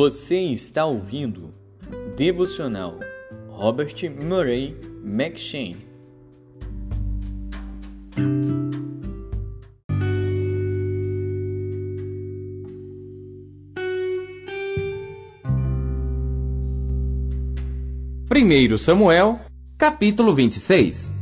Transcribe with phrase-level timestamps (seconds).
[0.00, 1.52] Você está ouvindo
[2.16, 3.00] Devocional
[3.48, 5.88] Robert Murray McShane.
[18.28, 19.40] Primeiro Samuel,
[19.76, 21.12] capítulo 26.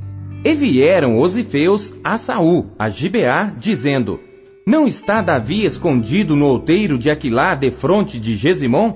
[0.45, 4.26] E vieram os ifeus a Saul, a Gibeá, dizendo:
[4.69, 8.95] não está Davi escondido no outeiro de Aquilá defronte de Gesimon?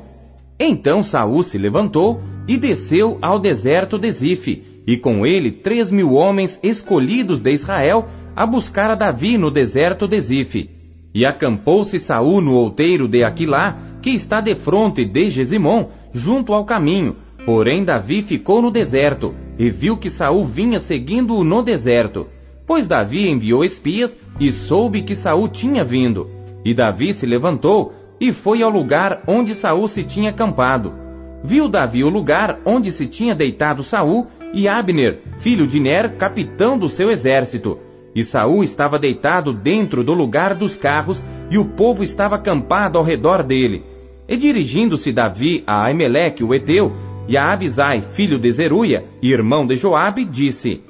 [0.58, 6.14] Então Saul se levantou e desceu ao deserto de Zife, e com ele três mil
[6.14, 10.68] homens escolhidos de Israel a buscar a Davi no deserto de Zife.
[11.14, 17.14] E acampou-se Saul no outeiro de Aquilá, que está defronte de Gesimon, junto ao caminho.
[17.46, 22.26] Porém Davi ficou no deserto, e viu que Saul vinha seguindo-o no deserto.
[22.70, 26.30] Pois Davi enviou espias e soube que Saul tinha vindo.
[26.64, 30.94] E Davi se levantou e foi ao lugar onde Saul se tinha acampado.
[31.42, 36.78] Viu Davi o lugar onde se tinha deitado Saul e Abner, filho de Ner, capitão
[36.78, 37.76] do seu exército.
[38.14, 43.02] E Saul estava deitado dentro do lugar dos carros, e o povo estava acampado ao
[43.02, 43.82] redor dele.
[44.28, 46.92] E dirigindo-se Davi a Aimeleque, o Eteu,
[47.26, 50.88] e a Abisai, filho de Zeruia, irmão de Joabe, disse: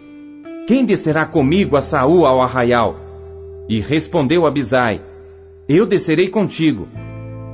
[0.70, 2.94] quem descerá comigo a Saul ao arraial?
[3.68, 5.00] E respondeu Abisai:
[5.68, 6.86] Eu descerei contigo.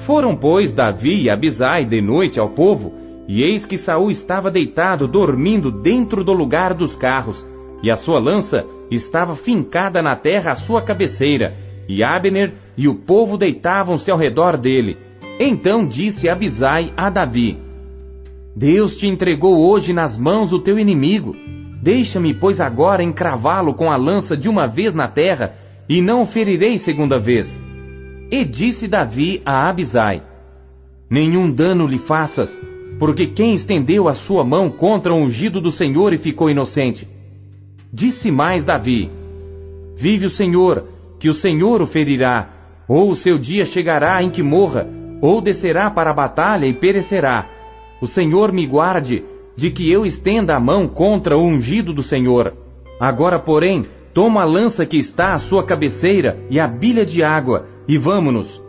[0.00, 2.92] Foram, pois, Davi e Abisai de noite ao povo,
[3.26, 7.42] e eis que Saul estava deitado, dormindo dentro do lugar dos carros,
[7.82, 11.54] e a sua lança estava fincada na terra à sua cabeceira,
[11.88, 14.98] e Abner e o povo deitavam-se ao redor dele.
[15.40, 17.56] Então disse Abisai a Davi:
[18.54, 21.34] Deus te entregou hoje nas mãos o teu inimigo
[21.86, 25.54] Deixa-me, pois, agora encravá-lo com a lança de uma vez na terra,
[25.88, 27.46] e não o ferirei segunda vez.
[28.28, 30.20] E disse Davi a Abisai:
[31.08, 32.60] Nenhum dano lhe faças,
[32.98, 37.06] porque quem estendeu a sua mão contra o ungido do Senhor e ficou inocente?
[37.92, 39.08] Disse mais Davi:
[39.96, 40.88] Vive o Senhor,
[41.20, 42.48] que o Senhor o ferirá,
[42.88, 44.88] ou o seu dia chegará em que morra,
[45.22, 47.46] ou descerá para a batalha e perecerá.
[48.00, 49.22] O Senhor me guarde,
[49.56, 52.52] de que eu estenda a mão contra o ungido do Senhor.
[53.00, 57.66] Agora, porém, toma a lança que está à sua cabeceira e a bilha de água,
[57.88, 58.62] e vamo-nos.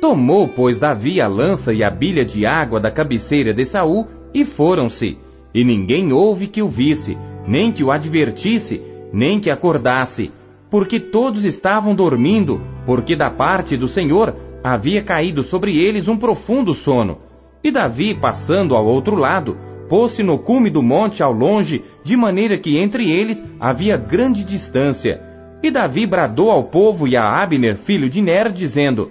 [0.00, 4.44] Tomou, pois, Davi a lança e a bilha de água da cabeceira de Saul, e
[4.44, 5.18] foram-se.
[5.54, 7.16] E ninguém houve que o visse,
[7.46, 8.82] nem que o advertisse,
[9.12, 10.32] nem que acordasse,
[10.70, 16.74] porque todos estavam dormindo, porque da parte do Senhor havia caído sobre eles um profundo
[16.74, 17.18] sono.
[17.62, 19.56] E Davi, passando ao outro lado,
[19.88, 25.20] pôs-se no cume do monte ao longe, de maneira que entre eles havia grande distância.
[25.62, 29.10] E Davi bradou ao povo e a Abner, filho de Ner, dizendo: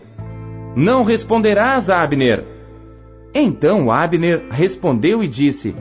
[0.75, 2.45] Não responderás, Abner.
[3.33, 5.75] Então Abner respondeu e disse: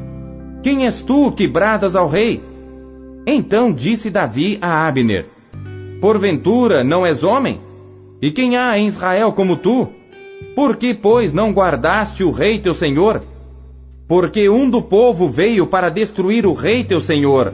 [0.63, 2.43] Quem és tu que bradas ao rei?
[3.27, 5.27] Então disse Davi a Abner:
[6.01, 7.61] Porventura não és homem?
[8.21, 9.89] E quem há em Israel como tu?
[10.55, 13.23] Por que, pois, não guardaste o rei teu senhor?
[14.13, 17.51] Porque um do povo veio para destruir o rei teu senhor.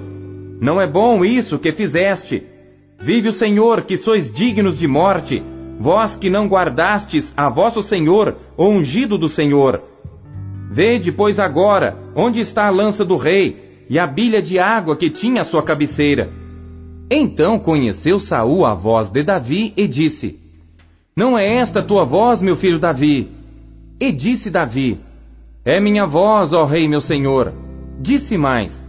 [0.61, 2.43] Não é bom isso que fizeste.
[2.99, 5.41] Vive o Senhor, que sois dignos de morte,
[5.79, 9.81] vós que não guardastes a vosso Senhor, o ungido do Senhor.
[10.73, 15.11] Vede, pois, agora, onde está a lança do rei e a bilha de água que
[15.11, 16.29] tinha à sua cabeceira.
[17.09, 20.41] Então conheceu Saul a voz de Davi e disse:
[21.17, 23.29] Não é esta tua voz, meu filho Davi?
[24.01, 25.07] E disse Davi:
[25.65, 27.53] é minha voz, ó Rei meu Senhor.
[28.01, 28.83] Disse mais: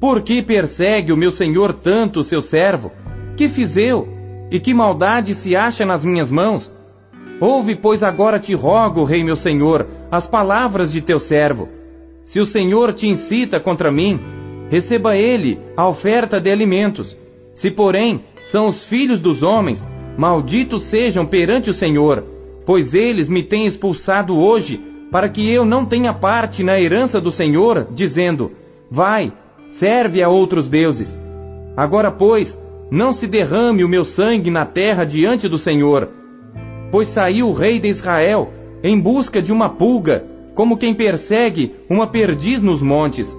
[0.00, 2.90] Por que persegue o meu Senhor tanto o seu servo?
[3.36, 4.08] Que fiz eu?
[4.50, 6.70] E que maldade se acha nas minhas mãos?
[7.40, 11.68] Ouve, pois, agora te rogo, Rei meu Senhor, as palavras de teu servo.
[12.24, 14.20] Se o Senhor te incita contra mim,
[14.68, 17.16] receba ele a oferta de alimentos.
[17.54, 19.86] Se, porém, são os filhos dos homens,
[20.18, 22.24] malditos sejam perante o Senhor,
[22.66, 27.30] pois eles me têm expulsado hoje para que eu não tenha parte na herança do
[27.30, 28.52] Senhor, dizendo:
[28.90, 29.32] Vai,
[29.68, 31.18] serve a outros deuses.
[31.76, 32.58] Agora, pois,
[32.90, 36.08] não se derrame o meu sangue na terra diante do Senhor.
[36.90, 38.52] Pois saiu o rei de Israel
[38.82, 40.24] em busca de uma pulga,
[40.54, 43.36] como quem persegue uma perdiz nos montes.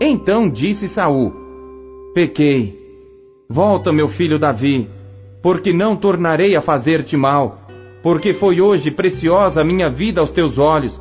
[0.00, 1.32] Então disse Saul:
[2.14, 2.80] Pequei.
[3.48, 4.88] Volta, meu filho Davi,
[5.42, 7.61] porque não tornarei a fazer-te mal
[8.02, 11.00] porque foi hoje preciosa a minha vida aos teus olhos.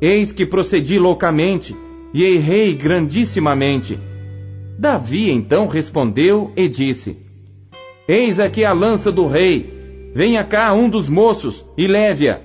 [0.00, 1.74] Eis que procedi loucamente
[2.12, 3.98] e errei grandissimamente.
[4.78, 7.16] Davi então respondeu e disse:
[8.06, 9.72] Eis aqui a lança do rei.
[10.14, 12.40] Venha cá um dos moços e leve-a.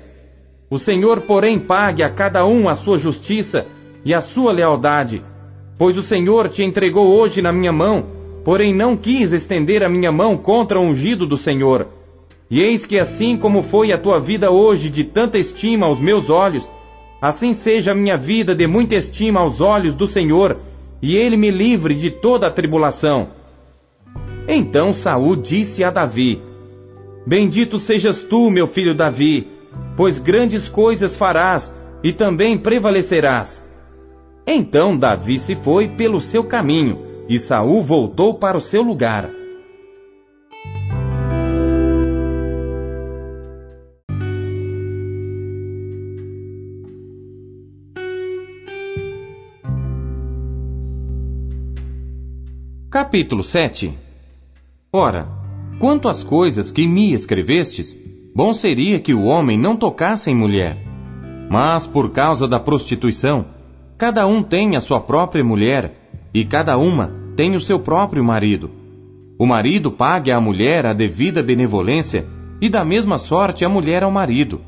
[0.72, 3.68] O Senhor, porém, pague a cada um a sua justiça
[4.06, 5.22] e a sua lealdade.
[5.78, 8.06] Pois o Senhor te entregou hoje na minha mão,
[8.44, 11.99] porém não quis estender a minha mão contra o ungido do Senhor.
[12.50, 16.30] E eis que assim como foi a tua vida hoje de tanta estima aos meus
[16.30, 16.68] olhos,
[17.22, 20.58] assim seja a minha vida de muita estima aos olhos do Senhor,
[21.02, 23.30] e ele me livre de toda a tribulação.
[24.48, 26.42] Então Saul disse a Davi:
[27.26, 29.48] Bendito sejas tu, meu filho Davi,
[29.96, 31.72] pois grandes coisas farás
[32.04, 33.64] e também prevalecerás.
[34.48, 36.98] Então Davi se foi pelo seu caminho,
[37.30, 39.39] e Saul voltou para o seu lugar.
[53.10, 53.92] Capítulo 7
[54.94, 55.28] Ora,
[55.80, 57.98] quanto às coisas que me escrevestes,
[58.36, 60.78] bom seria que o homem não tocasse em mulher.
[61.50, 63.48] Mas por causa da prostituição,
[63.98, 65.92] cada um tem a sua própria mulher,
[66.32, 68.70] e cada uma tem o seu próprio marido.
[69.40, 72.28] O marido pague à mulher a devida benevolência,
[72.62, 74.62] e da mesma sorte a mulher ao marido.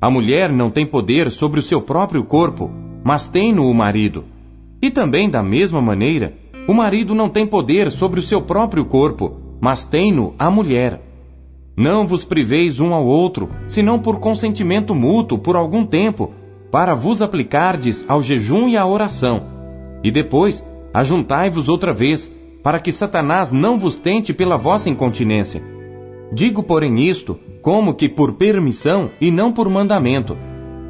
[0.00, 2.68] A mulher não tem poder sobre o seu próprio corpo,
[3.04, 4.24] mas tem-no o marido.
[4.82, 6.34] E também da mesma maneira,
[6.68, 11.00] o marido não tem poder sobre o seu próprio corpo, mas tem-no a mulher.
[11.76, 16.32] Não vos priveis um ao outro, senão por consentimento mútuo por algum tempo,
[16.70, 19.44] para vos aplicardes ao jejum e à oração.
[20.02, 22.32] E depois, ajuntai-vos outra vez,
[22.62, 25.62] para que Satanás não vos tente pela vossa incontinência.
[26.32, 30.36] Digo, porém, isto, como que por permissão e não por mandamento.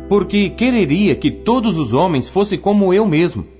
[0.09, 3.56] Porque quereria que todos os homens fossem como eu mesmo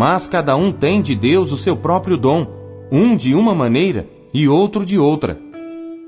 [0.00, 2.46] mas cada um tem de Deus o seu próprio dom,
[2.90, 5.38] um de uma maneira e outro de outra.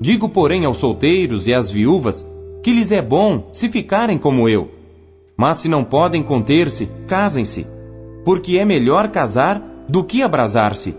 [0.01, 2.27] Digo, porém, aos solteiros e às viúvas
[2.63, 4.71] que lhes é bom se ficarem como eu.
[5.37, 7.67] Mas se não podem conter-se, casem-se,
[8.25, 10.95] porque é melhor casar do que abrasar-se.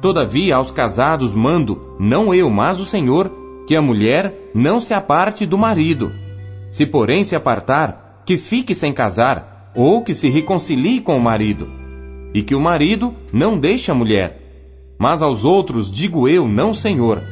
[0.00, 3.30] Todavia, aos casados mando, não eu, mas o Senhor,
[3.66, 6.10] que a mulher não se aparte do marido.
[6.70, 11.79] Se, porém, se apartar, que fique sem casar, ou que se reconcilie com o marido
[12.32, 14.40] e que o marido não deixe a mulher.
[14.98, 17.22] Mas aos outros digo eu, não Senhor.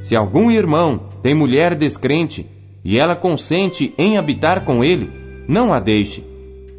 [0.00, 2.46] Se algum irmão tem mulher descrente
[2.84, 5.10] e ela consente em habitar com ele,
[5.48, 6.22] não a deixe.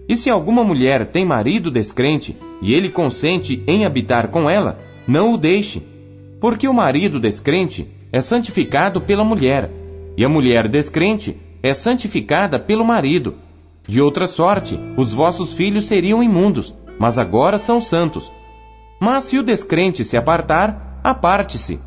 [0.07, 5.33] E se alguma mulher tem marido descrente e ele consente em habitar com ela, não
[5.33, 5.81] o deixe.
[6.39, 9.72] Porque o marido descrente é santificado pela mulher,
[10.16, 13.36] e a mulher descrente é santificada pelo marido.
[13.88, 18.31] De outra sorte, os vossos filhos seriam imundos, mas agora são santos.
[19.00, 21.80] Mas se o descrente se apartar, aparte-se,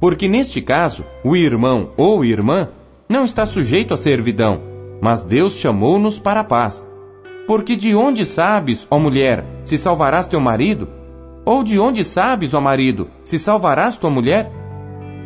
[0.00, 2.68] porque neste caso o irmão ou irmã
[3.08, 4.60] não está sujeito à servidão,
[5.00, 6.84] mas Deus chamou-nos para a paz.
[7.46, 10.88] Porque de onde sabes, ó mulher, se salvarás teu marido?
[11.44, 14.50] Ou de onde sabes, ó marido, se salvarás tua mulher?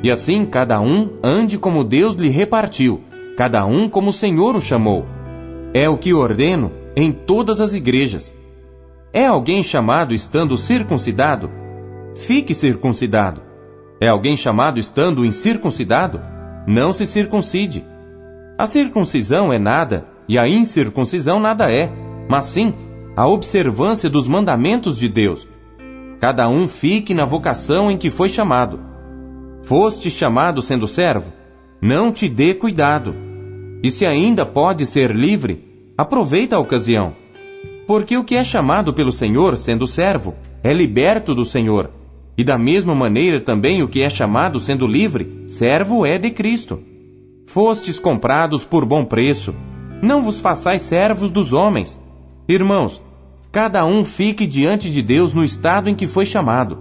[0.03, 3.01] E assim cada um ande como Deus lhe repartiu,
[3.37, 5.07] cada um como o Senhor o chamou.
[5.73, 8.35] É o que ordeno em todas as igrejas.
[9.17, 11.51] É alguém chamado estando circuncidado?
[12.15, 13.41] Fique circuncidado.
[13.99, 16.21] É alguém chamado estando incircuncidado?
[16.67, 17.83] Não se circuncide.
[18.59, 21.91] A circuncisão é nada e a incircuncisão nada é,
[22.29, 22.75] mas sim
[23.17, 25.49] a observância dos mandamentos de Deus.
[26.21, 28.79] Cada um fique na vocação em que foi chamado.
[29.65, 31.33] Foste chamado sendo servo?
[31.81, 33.15] Não te dê cuidado.
[33.83, 35.65] E se ainda pode ser livre,
[35.97, 37.25] aproveita a ocasião.
[37.87, 41.91] Porque o que é chamado pelo Senhor, sendo servo, é liberto do Senhor.
[42.37, 46.83] E da mesma maneira também o que é chamado sendo livre, servo é de Cristo.
[47.47, 49.55] Fostes comprados por bom preço.
[50.03, 51.99] Não vos façais servos dos homens.
[52.49, 53.01] Irmãos,
[53.53, 56.79] cada um fique diante de Deus no estado em que foi chamado.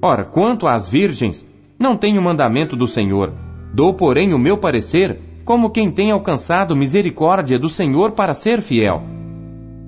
[0.00, 1.46] Ora, quanto às virgens,
[1.78, 3.32] não tenho mandamento do Senhor.
[3.72, 9.17] Dou, porém, o meu parecer, como quem tem alcançado misericórdia do Senhor para ser fiel.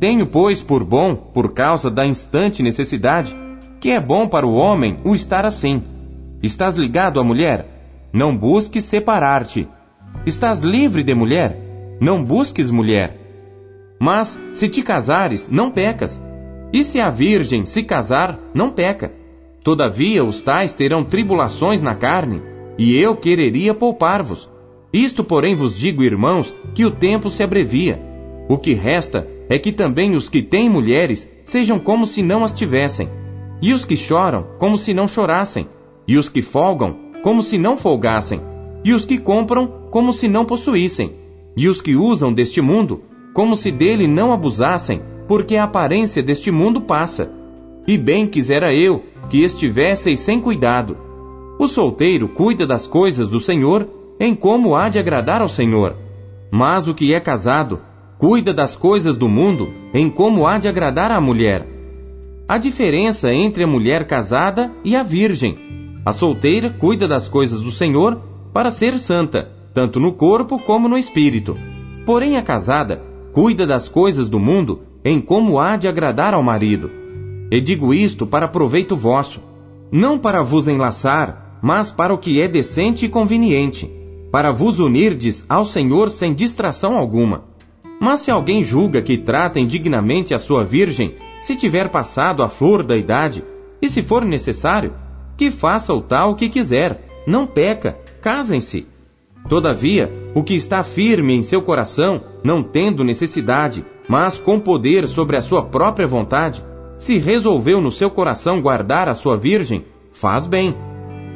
[0.01, 3.37] Tenho, pois, por bom, por causa da instante necessidade,
[3.79, 5.83] que é bom para o homem o estar assim.
[6.43, 8.09] Estás ligado à mulher?
[8.11, 9.69] Não busques separar-te.
[10.25, 11.99] Estás livre de mulher?
[12.01, 13.19] Não busques mulher.
[14.01, 16.19] Mas, se te casares, não pecas.
[16.73, 19.13] E se a virgem se casar, não peca.
[19.63, 22.41] Todavia, os tais terão tribulações na carne,
[22.79, 24.49] e eu quereria poupar-vos.
[24.91, 28.01] Isto, porém, vos digo, irmãos, que o tempo se abrevia.
[28.49, 32.55] O que resta é que também os que têm mulheres sejam como se não as
[32.55, 33.11] tivessem,
[33.61, 35.69] e os que choram como se não chorassem,
[36.07, 38.41] e os que folgam como se não folgassem,
[38.85, 41.17] e os que compram como se não possuíssem,
[41.57, 43.03] e os que usam deste mundo
[43.35, 47.31] como se dele não abusassem, porque a aparência deste mundo passa.
[47.87, 50.97] E bem quisera eu que estivesseis sem cuidado.
[51.59, 53.89] O solteiro cuida das coisas do Senhor
[54.19, 55.97] em como há de agradar ao Senhor.
[56.51, 57.81] Mas o que é casado
[58.21, 61.67] cuida das coisas do mundo em como há de agradar à mulher.
[62.47, 65.59] A diferença entre a mulher casada e a virgem.
[66.05, 68.21] A solteira cuida das coisas do Senhor
[68.53, 71.57] para ser santa, tanto no corpo como no espírito.
[72.05, 76.91] Porém, a casada cuida das coisas do mundo em como há de agradar ao marido.
[77.51, 79.41] E digo isto para proveito vosso,
[79.91, 83.91] não para vos enlaçar, mas para o que é decente e conveniente,
[84.31, 87.50] para vos unirdes ao Senhor sem distração alguma.
[88.01, 92.83] Mas se alguém julga que trata indignamente a sua virgem, se tiver passado a flor
[92.83, 93.45] da idade,
[93.83, 94.95] e se for necessário,
[95.37, 98.87] que faça o tal que quiser, não peca, casem-se.
[99.49, 105.37] Todavia, o que está firme em seu coração, não tendo necessidade, mas com poder sobre
[105.37, 106.65] a sua própria vontade,
[106.99, 110.75] se resolveu no seu coração guardar a sua virgem, faz bem.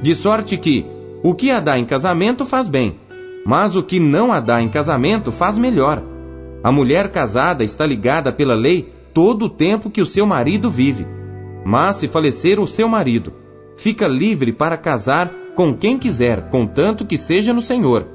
[0.01, 0.87] De sorte que,
[1.23, 2.97] o que a dá em casamento faz bem,
[3.45, 6.14] mas o que não a dá em casamento faz melhor.
[6.65, 11.07] A mulher casada está ligada pela lei todo o tempo que o seu marido vive.
[11.63, 13.35] Mas se falecer o seu marido,
[13.77, 18.09] fica livre para casar com quem quiser, contanto que seja no Senhor.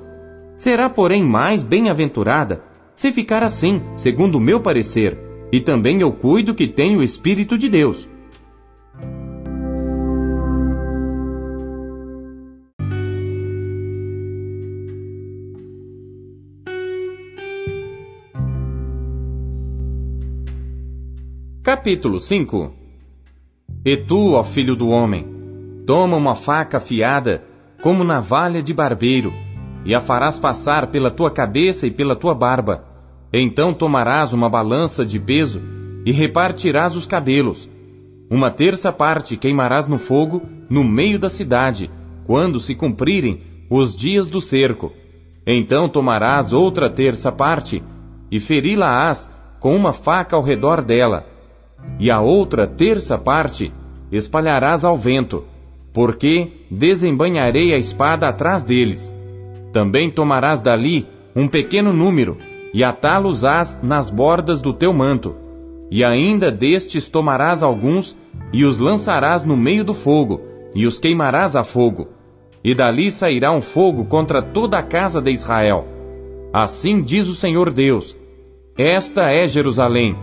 [0.56, 2.64] Será, porém, mais bem-aventurada
[2.96, 5.16] se ficar assim, segundo o meu parecer,
[5.52, 8.10] e também eu cuido que tenho o Espírito de Deus.
[21.70, 22.74] Capítulo 5
[23.86, 25.24] E tu, ó filho do homem,
[25.86, 27.44] toma uma faca afiada,
[27.80, 29.32] como navalha de barbeiro,
[29.86, 32.86] e a farás passar pela tua cabeça e pela tua barba,
[33.32, 35.62] então tomarás uma balança de peso
[36.08, 37.70] e repartirás os cabelos.
[38.32, 41.92] Uma terça parte queimarás no fogo no meio da cidade,
[42.26, 44.92] quando se cumprirem os dias do cerco.
[45.46, 47.84] Então tomarás outra terça parte
[48.32, 51.38] e feri-la-ás com uma faca ao redor dela.
[52.00, 53.74] E a outra terça parte
[54.12, 55.44] espalharás ao vento,
[55.94, 59.16] porque desembanharei a espada atrás deles.
[59.72, 62.38] Também tomarás dali um pequeno número
[62.74, 65.36] e atá-los-ás nas bordas do teu manto.
[65.92, 68.18] E ainda destes tomarás alguns,
[68.54, 70.42] e os lançarás no meio do fogo,
[70.76, 72.10] e os queimarás a fogo.
[72.64, 75.88] E dali sairá um fogo contra toda a casa de Israel.
[76.54, 78.16] Assim diz o Senhor Deus:
[78.78, 80.16] Esta é Jerusalém.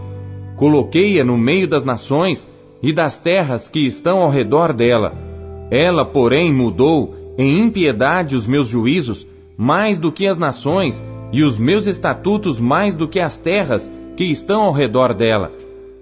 [0.56, 2.48] Coloquei-a no meio das nações
[2.82, 5.12] e das terras que estão ao redor dela.
[5.70, 11.58] Ela, porém, mudou em impiedade os meus juízos, mais do que as nações, e os
[11.58, 15.52] meus estatutos mais do que as terras que estão ao redor dela.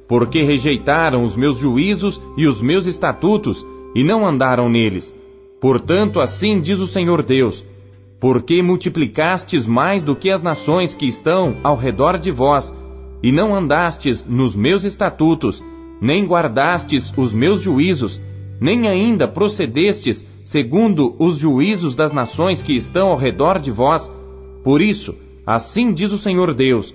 [0.06, 5.14] Porque rejeitaram os meus juízos e os meus estatutos, e não andaram neles.
[5.60, 7.64] Portanto, assim diz o Senhor Deus:
[8.20, 12.74] Porque multiplicastes mais do que as nações que estão ao redor de vós,
[13.24, 15.64] e não andastes nos meus estatutos,
[15.98, 18.20] nem guardastes os meus juízos,
[18.60, 24.12] nem ainda procedestes segundo os juízos das nações que estão ao redor de vós,
[24.62, 25.14] por isso,
[25.46, 26.94] assim diz o Senhor Deus: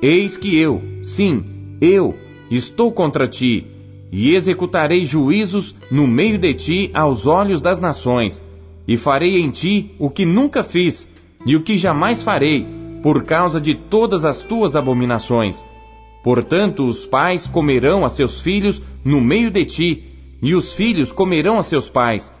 [0.00, 1.44] Eis que eu, sim,
[1.78, 2.14] eu,
[2.50, 3.66] estou contra ti,
[4.10, 8.42] e executarei juízos no meio de ti aos olhos das nações,
[8.88, 11.06] e farei em ti o que nunca fiz,
[11.44, 12.66] e o que jamais farei,
[13.06, 15.64] por causa de todas as tuas abominações.
[16.24, 20.04] Portanto, os pais comerão a seus filhos no meio de ti,
[20.42, 22.34] e os filhos comerão a seus pais,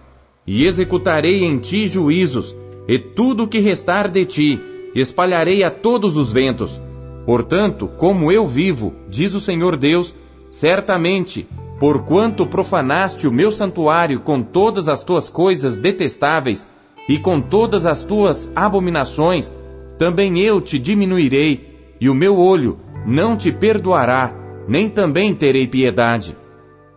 [0.44, 2.56] e executarei em ti juízos,
[2.88, 4.60] e tudo o que restar de ti
[4.92, 6.80] espalharei a todos os ventos.
[7.24, 10.16] Portanto, como eu vivo, diz o Senhor Deus,
[10.50, 11.46] certamente,
[11.78, 16.66] porquanto profanaste o meu santuário com todas as tuas coisas detestáveis
[17.08, 19.54] e com todas as tuas abominações,
[19.98, 24.34] também eu te diminuirei, e o meu olho não te perdoará,
[24.68, 26.36] nem também terei piedade.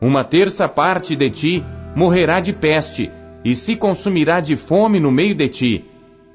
[0.01, 1.63] Uma terça parte de ti
[1.95, 3.11] morrerá de peste,
[3.43, 5.85] e se consumirá de fome no meio de ti,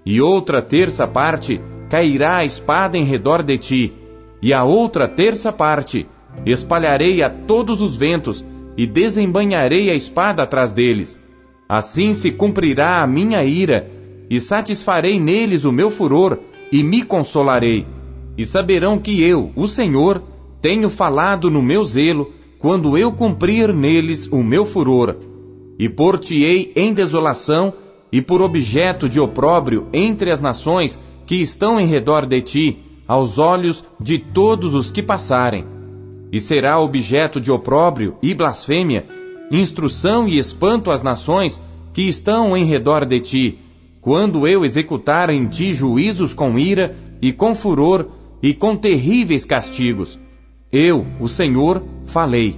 [0.07, 3.93] e outra terça parte cairá a espada em redor de ti,
[4.43, 6.07] e a outra terça parte
[6.45, 8.45] espalharei a todos os ventos,
[8.77, 11.19] e desembanharei a espada atrás deles.
[11.69, 13.91] Assim se cumprirá a minha ira,
[14.29, 16.39] e satisfarei neles o meu furor,
[16.75, 17.87] e me consolarei.
[18.37, 20.21] E saberão que eu, o Senhor,
[20.61, 25.15] tenho falado no meu zelo, quando eu cumprir neles o meu furor
[25.79, 27.73] e por-te-ei em desolação
[28.11, 33.39] e por objeto de opróbrio entre as nações que estão em redor de ti, aos
[33.39, 35.65] olhos de todos os que passarem,
[36.33, 39.07] e será objeto de opróbrio e blasfêmia,
[39.49, 41.63] instrução e espanto às nações
[41.93, 43.59] que estão em redor de ti,
[44.05, 48.07] quando eu executar em ti juízos com ira e com furor
[48.43, 50.21] e com terríveis castigos.
[50.71, 52.55] Eu, o Senhor, falei.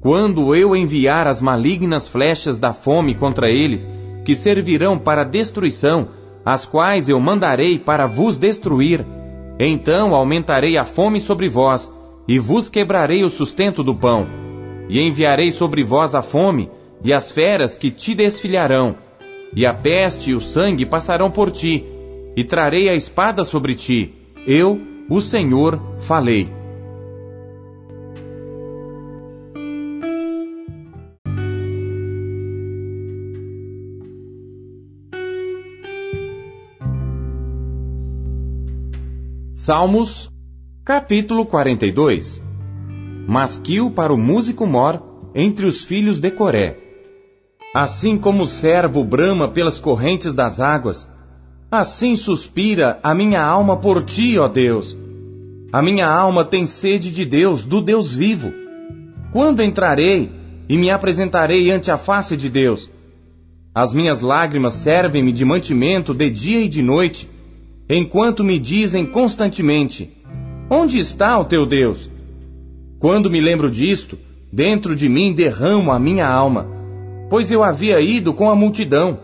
[0.00, 3.90] Quando eu enviar as malignas flechas da fome contra eles,
[4.24, 6.08] que servirão para destruição,
[6.46, 9.04] as quais eu mandarei para vos destruir,
[9.58, 11.92] então aumentarei a fome sobre vós,
[12.26, 14.26] e vos quebrarei o sustento do pão,
[14.88, 16.70] e enviarei sobre vós a fome,
[17.04, 18.96] e as feras que te desfilharão,
[19.54, 21.84] e a peste e o sangue passarão por ti,
[22.36, 24.14] e trarei a espada sobre ti.
[24.46, 26.48] Eu, o Senhor, falei.
[39.54, 40.32] Salmos,
[40.82, 42.42] capítulo 42
[43.26, 45.02] Masquil para o músico mor
[45.34, 46.87] entre os filhos de Coré.
[47.74, 51.08] Assim como o servo brama pelas correntes das águas,
[51.70, 54.96] assim suspira a minha alma por ti, ó Deus.
[55.70, 58.50] A minha alma tem sede de Deus, do Deus vivo.
[59.32, 60.32] Quando entrarei
[60.66, 62.90] e me apresentarei ante a face de Deus?
[63.74, 67.28] As minhas lágrimas servem-me de mantimento de dia e de noite,
[67.86, 70.10] enquanto me dizem constantemente:
[70.70, 72.10] Onde está o teu Deus?
[72.98, 74.18] Quando me lembro disto,
[74.50, 76.77] dentro de mim derramo a minha alma,
[77.28, 79.18] pois eu havia ido com a multidão.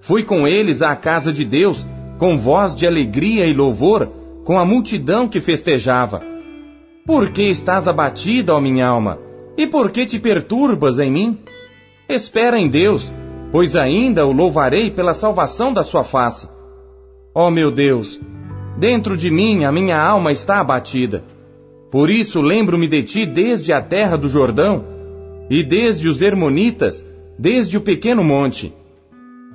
[0.00, 1.86] Fui com eles à casa de Deus,
[2.18, 4.08] com voz de alegria e louvor,
[4.44, 6.22] com a multidão que festejava.
[7.06, 9.18] Por que estás abatida, ó minha alma?
[9.56, 11.38] E por que te perturbas em mim?
[12.08, 13.12] Espera em Deus,
[13.50, 16.48] pois ainda o louvarei pela salvação da sua face.
[17.34, 18.20] Ó meu Deus,
[18.78, 21.24] dentro de mim a minha alma está abatida.
[21.90, 24.84] Por isso lembro-me de ti desde a terra do Jordão,
[25.48, 27.06] e desde os Hermonitas,
[27.38, 28.72] desde o pequeno monte.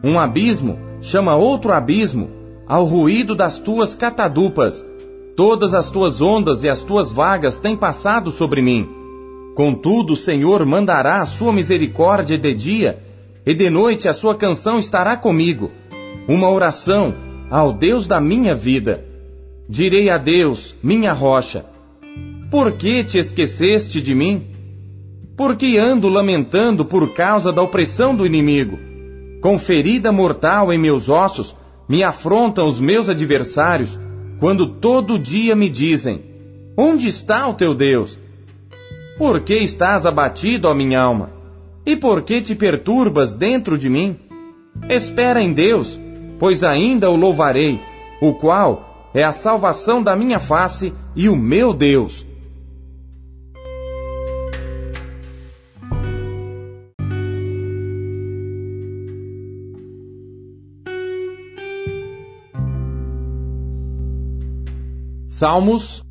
[0.04, 2.30] Um abismo chama outro abismo,
[2.68, 4.86] ao ruído das tuas catadupas.
[5.36, 8.88] Todas as tuas ondas e as tuas vagas têm passado sobre mim.
[9.56, 13.04] Contudo, o Senhor mandará a sua misericórdia de dia,
[13.46, 15.72] e de noite a sua canção estará comigo.
[16.28, 17.16] Uma oração
[17.50, 19.06] ao Deus da minha vida.
[19.68, 21.66] Direi a Deus, minha rocha:
[22.52, 24.49] Por que te esqueceste de mim?
[25.40, 28.78] Por que ando lamentando por causa da opressão do inimigo?
[29.40, 31.56] Com ferida mortal em meus ossos,
[31.88, 33.98] me afrontam os meus adversários,
[34.38, 36.26] quando todo dia me dizem:
[36.78, 38.20] Onde está o teu Deus?
[39.18, 41.32] Por que estás abatido, ó minha alma?
[41.86, 44.18] E por que te perturbas dentro de mim?
[44.90, 45.98] Espera em Deus,
[46.38, 47.80] pois ainda o louvarei,
[48.22, 52.28] o qual é a salvação da minha face e o meu Deus.
[65.40, 66.04] Salmos,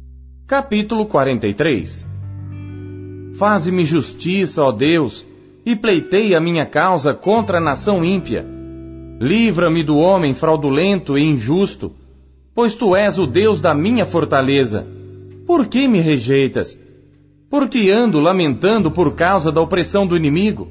[0.46, 2.08] capítulo 43
[3.38, 5.26] Faze-me justiça, ó Deus,
[5.66, 8.46] e pleitei a minha causa contra a nação ímpia
[9.20, 11.92] Livra-me do homem fraudulento e injusto,
[12.54, 14.86] pois tu és o Deus da minha fortaleza.
[15.46, 16.78] Por que me rejeitas?
[17.50, 20.68] Por que ando lamentando por causa da opressão do inimigo?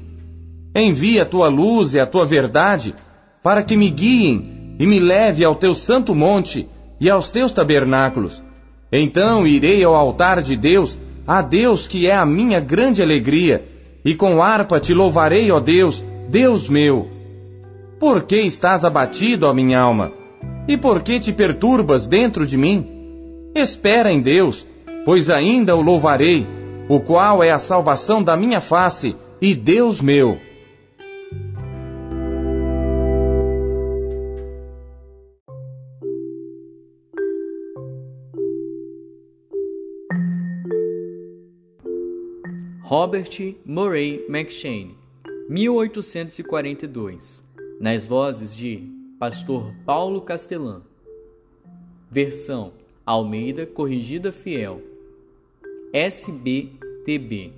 [0.74, 2.92] Envia a tua luz e a tua verdade,
[3.40, 6.68] para que me guiem e me leve ao teu santo monte
[7.00, 8.47] e aos teus tabernáculos.
[8.90, 13.64] Então irei ao altar de Deus, a Deus que é a minha grande alegria,
[14.04, 17.08] e com harpa te louvarei, ó Deus, Deus meu.
[18.00, 20.12] Por que estás abatido, ó minha alma?
[20.66, 22.86] E por que te perturbas dentro de mim?
[23.54, 24.66] Espera em Deus,
[25.04, 26.46] pois ainda o louvarei,
[26.88, 30.38] o qual é a salvação da minha face e Deus meu.
[42.90, 43.28] Robert
[43.66, 44.96] Murray McShane,
[45.50, 47.44] 1842
[47.78, 48.82] nas vozes de
[49.18, 50.80] Pastor Paulo Castelã.
[52.10, 52.72] Versão
[53.04, 54.80] Almeida Corrigida Fiel.
[55.92, 57.52] SBTB